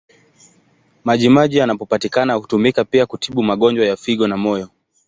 Maji 1.03 1.29
maji 1.29 1.57
yanayopatikana 1.57 2.33
hutumika 2.33 2.85
pia 2.85 3.05
kutibu 3.05 3.43
magonjwa 3.43 3.85
ya 3.85 3.97
figo 3.97 4.27
na 4.27 4.37
moyo. 4.37 4.69